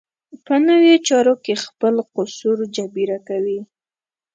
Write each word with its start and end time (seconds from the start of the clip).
په 0.45 0.53
نورو 0.65 0.93
چارو 1.07 1.33
کې 1.43 1.53
خپل 1.65 1.95
قصور 2.13 2.57
جبېره 2.75 3.17
کوي. 3.27 3.59